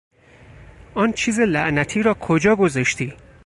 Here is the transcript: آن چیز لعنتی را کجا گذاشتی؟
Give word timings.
آن 0.95 1.11
چیز 1.11 1.39
لعنتی 1.39 2.03
را 2.03 2.13
کجا 2.13 2.55
گذاشتی؟ 2.55 3.13